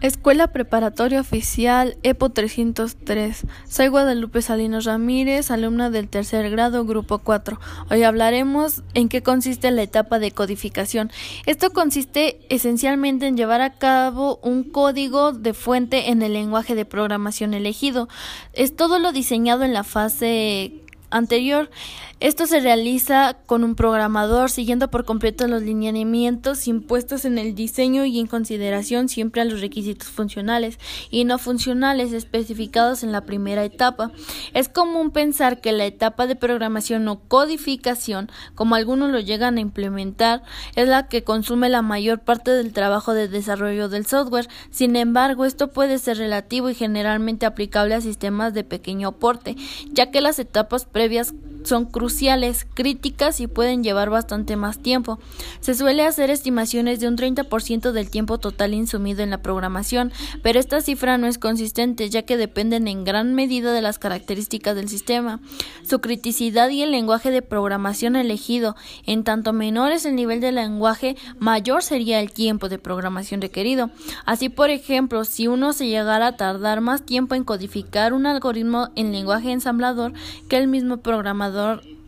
[0.00, 3.46] Escuela Preparatoria Oficial EPO 303.
[3.68, 7.60] Soy Guadalupe Salinas Ramírez, alumna del tercer grado, grupo 4.
[7.90, 11.10] Hoy hablaremos en qué consiste la etapa de codificación.
[11.44, 16.86] Esto consiste esencialmente en llevar a cabo un código de fuente en el lenguaje de
[16.86, 18.08] programación elegido.
[18.54, 20.80] Es todo lo diseñado en la fase
[21.10, 21.70] anterior.
[22.20, 28.04] Esto se realiza con un programador siguiendo por completo los lineamientos impuestos en el diseño
[28.04, 30.78] y en consideración siempre a los requisitos funcionales
[31.10, 34.12] y no funcionales especificados en la primera etapa.
[34.52, 39.60] Es común pensar que la etapa de programación o codificación, como algunos lo llegan a
[39.60, 40.42] implementar,
[40.76, 44.48] es la que consume la mayor parte del trabajo de desarrollo del software.
[44.70, 49.56] Sin embargo, esto puede ser relativo y generalmente aplicable a sistemas de pequeño aporte,
[49.90, 51.32] ya que las etapas previas
[51.64, 55.18] son cruciales, críticas y pueden llevar bastante más tiempo.
[55.60, 60.58] Se suele hacer estimaciones de un 30% del tiempo total insumido en la programación, pero
[60.58, 64.88] esta cifra no es consistente ya que dependen en gran medida de las características del
[64.88, 65.40] sistema,
[65.82, 68.76] su criticidad y el lenguaje de programación elegido.
[69.06, 73.90] En tanto menor es el nivel de lenguaje, mayor sería el tiempo de programación requerido.
[74.24, 78.88] Así, por ejemplo, si uno se llegara a tardar más tiempo en codificar un algoritmo
[78.96, 80.12] en lenguaje ensamblador
[80.48, 81.49] que el mismo programador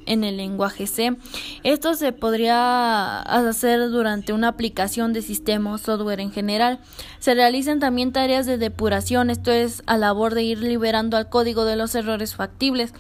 [0.07, 1.17] en el lenguaje C.
[1.63, 6.81] Esto se podría hacer durante una aplicación de sistema o software en general.
[7.19, 11.65] Se realizan también tareas de depuración, esto es a labor de ir liberando al código
[11.65, 12.93] de los errores factibles,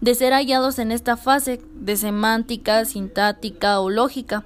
[0.00, 4.44] de ser hallados en esta fase de semántica, sintáctica o lógica.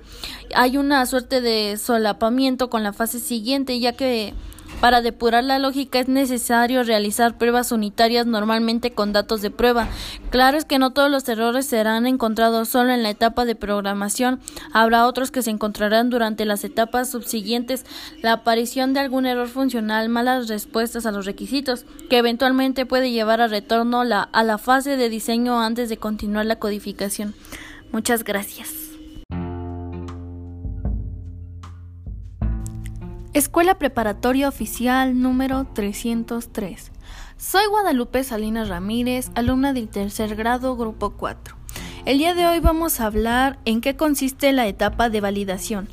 [0.54, 4.34] Hay una suerte de solapamiento con la fase siguiente, ya que
[4.80, 9.88] para depurar la lógica es necesario realizar pruebas unitarias normalmente con datos de prueba.
[10.30, 14.40] Claro es que no todos los errores serán encontrados solo en la etapa de programación,
[14.72, 17.84] habrá otros que se encontrarán durante las etapas subsiguientes,
[18.22, 23.40] la aparición de algún error funcional, malas respuestas a los requisitos, que eventualmente puede llevar
[23.40, 27.34] a retorno a la fase de diseño antes de continuar la codificación.
[27.90, 28.77] Muchas gracias.
[33.38, 36.90] Escuela Preparatoria Oficial número 303.
[37.36, 41.54] Soy Guadalupe Salinas Ramírez, alumna del tercer grado, grupo 4.
[42.04, 45.88] El día de hoy vamos a hablar en qué consiste la etapa de validación.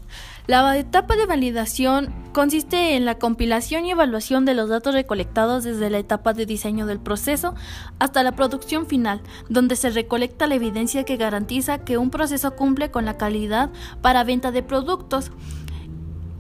[0.48, 5.92] La etapa de validación consiste en la compilación y evaluación de los datos recolectados desde
[5.92, 7.54] la etapa de diseño del proceso
[8.00, 12.90] hasta la producción final, donde se recolecta la evidencia que garantiza que un proceso cumple
[12.90, 13.70] con la calidad
[14.02, 15.32] para venta de productos.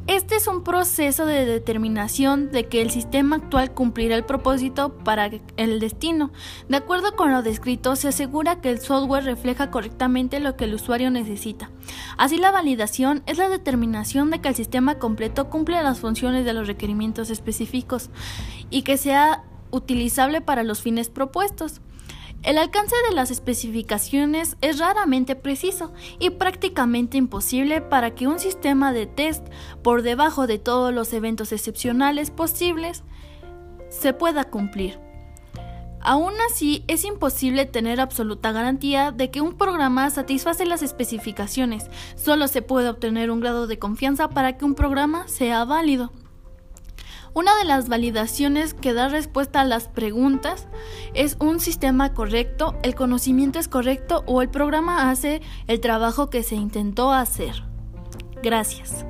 [0.08, 5.32] Este es un proceso de determinación de que el sistema actual cumplirá el propósito para
[5.58, 6.32] el destino.
[6.70, 10.76] De acuerdo con lo descrito, se asegura que el software refleja correctamente lo que el
[10.76, 11.72] usuario necesita.
[12.20, 16.54] Así la validación es la determinación de que el sistema completo cumple las funciones de
[16.54, 18.12] los requerimientos específicos
[18.70, 21.82] y que sea utilizable para los fines propuestos.
[22.44, 28.94] El alcance de las especificaciones es raramente preciso y prácticamente imposible para que un sistema
[28.94, 29.47] de test
[29.81, 33.03] por debajo de todos los eventos excepcionales posibles
[33.90, 35.00] se pueda cumplir.
[36.01, 41.90] Aún así, es imposible tener absoluta garantía de que un programa satisface las especificaciones.
[42.16, 46.12] Solo se puede obtener un grado de confianza para que un programa sea válido.
[47.35, 50.69] Una de las validaciones que da respuesta a las preguntas
[51.13, 56.44] es un sistema correcto, el conocimiento es correcto o el programa hace el trabajo que
[56.44, 57.63] se intentó hacer.
[58.41, 59.06] Gracias.